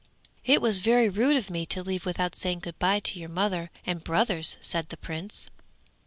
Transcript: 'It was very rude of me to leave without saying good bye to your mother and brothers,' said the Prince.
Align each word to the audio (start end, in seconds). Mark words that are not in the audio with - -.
'It 0.45 0.59
was 0.59 0.79
very 0.79 1.07
rude 1.07 1.37
of 1.37 1.51
me 1.51 1.63
to 1.63 1.83
leave 1.83 2.07
without 2.07 2.35
saying 2.35 2.57
good 2.57 2.79
bye 2.79 2.99
to 2.99 3.19
your 3.19 3.29
mother 3.29 3.69
and 3.85 4.03
brothers,' 4.03 4.57
said 4.59 4.89
the 4.89 4.97
Prince. 4.97 5.45